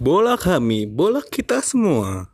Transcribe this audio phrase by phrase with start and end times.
[0.00, 2.29] Bola kami, bola kita semua.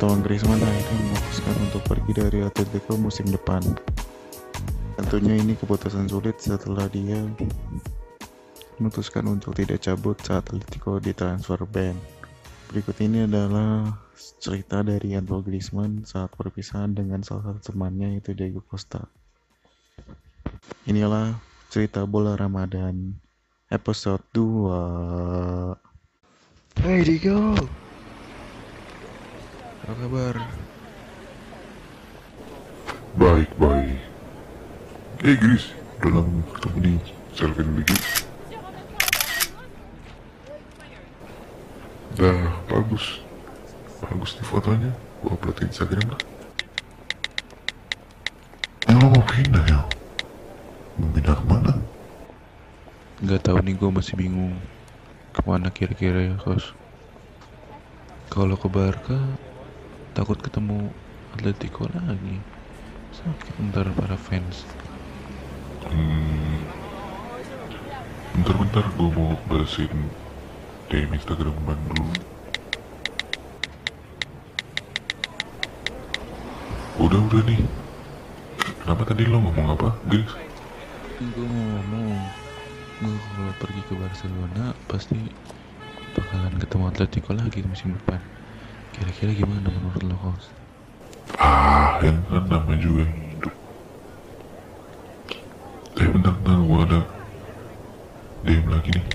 [0.00, 3.60] Antoine Griezmann akhirnya memutuskan untuk pergi dari Atletico musim depan.
[4.96, 7.20] Tentunya ini keputusan sulit setelah dia
[8.80, 11.92] memutuskan untuk tidak cabut saat Atletico di transfer ban.
[12.72, 13.92] Berikut ini adalah
[14.40, 19.04] cerita dari Antoine Griezmann saat perpisahan dengan salah satu temannya yaitu Diego Costa.
[20.88, 21.36] Inilah
[21.68, 23.20] cerita bola Ramadan
[23.68, 25.76] episode 2.
[26.88, 27.52] Hey Diego,
[29.80, 30.36] apa kabar?
[33.16, 34.00] Baik, baik.
[35.24, 36.92] Eh, Gris, udah lama ketemu di
[37.32, 37.96] selfie lagi.
[42.20, 43.24] Dah, bagus.
[44.04, 44.92] Bagus nih fotonya.
[45.24, 46.22] Gua upload di Instagram lah.
[48.84, 49.80] Yang lo mau pindah ya?
[51.00, 51.72] Mau pindah ke mana?
[53.20, 54.56] Gak tahu nih gue masih bingung
[55.36, 56.72] ke mana kira-kira ya kos.
[58.32, 59.20] Kalau ke Barca
[60.14, 60.90] takut ketemu
[61.34, 62.42] Atletico lagi.
[63.14, 64.66] Sakit ntar para fans.
[65.86, 66.62] Hmm,
[68.34, 69.90] bentar-bentar gue mau balesin
[70.90, 72.10] DM Instagram ban dulu.
[77.00, 77.62] Udah-udah nih.
[78.82, 80.30] Kenapa tadi lo ngomong apa, Gris?
[81.22, 82.10] Gue mau ngomong,
[83.02, 85.18] gue kalau pergi ke Barcelona pasti
[86.12, 88.39] bakalan ketemu Atletico lagi musim depan.
[88.94, 90.44] Kira-kira gimana menurut lo kos?
[91.38, 93.54] Ah, yang kan namanya juga hidup.
[96.00, 97.00] Eh, bentar-bentar gue ada
[98.44, 99.06] DM lagi nih.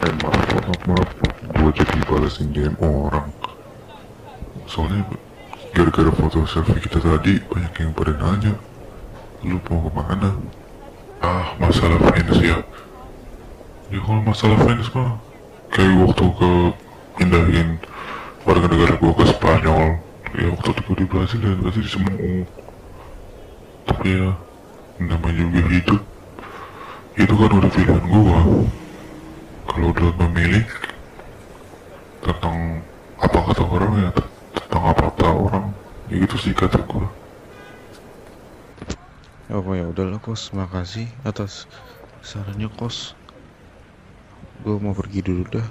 [0.00, 1.10] Eh, maaf, maaf, maaf.
[1.54, 3.28] Gue jadi balesin DM orang.
[4.64, 5.04] Soalnya
[5.76, 8.54] gara-gara foto selfie kita tadi banyak yang pada nanya.
[9.44, 10.30] Lu mau ke mana?
[11.20, 12.58] Ah, masalah fans ya.
[13.92, 15.20] Ya kalau masalah fans mah
[15.68, 16.50] kayak waktu ke
[17.14, 17.80] pindahin
[18.44, 19.84] warga negara gua ke Spanyol.
[20.34, 22.14] Ya waktu itu gua di Brasil dan pasti di semua
[23.84, 24.34] tapi ya
[24.98, 26.02] namanya juga hidup.
[27.14, 28.38] Itu kan udah pilihan gua.
[29.70, 30.66] Kalau udah memilih
[32.24, 32.82] tentang
[33.18, 34.10] apa kata orang ya
[34.58, 35.64] tentang apa kata orang.
[36.10, 37.06] Ya gitu sih kata gua.
[39.54, 41.70] Oh ya udahlah kos, makasih atas
[42.26, 43.14] sarannya kos.
[44.66, 45.66] Gue mau pergi dulu dah.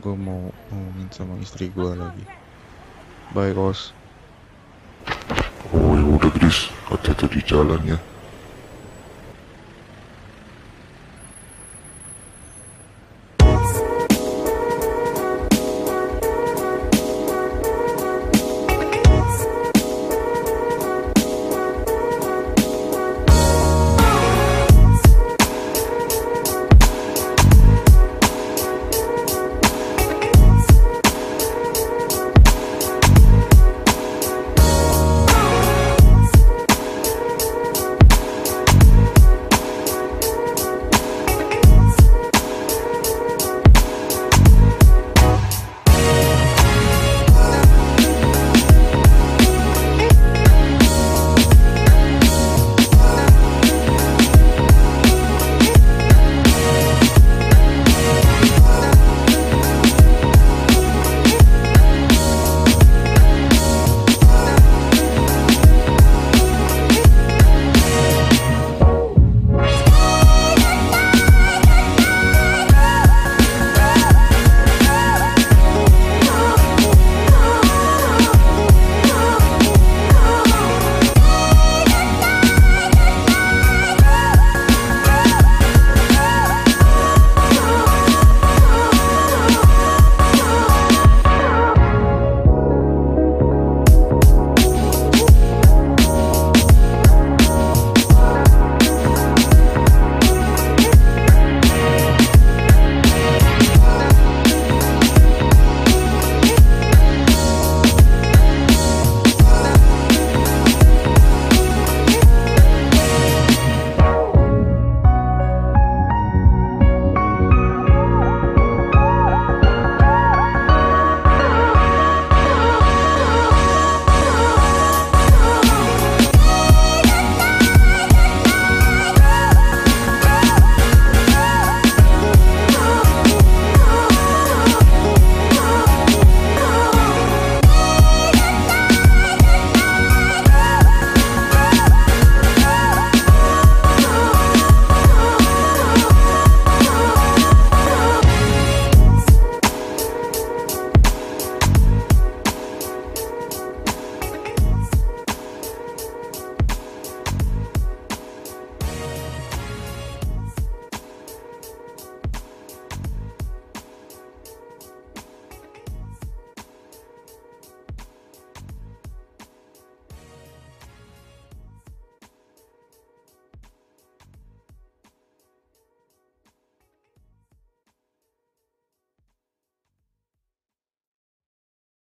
[0.00, 2.24] Gue mau ngomongin sama istri gue lagi.
[3.36, 3.92] Bye kos.
[5.70, 7.98] oh ya udah Gris hati-hati di jalan ya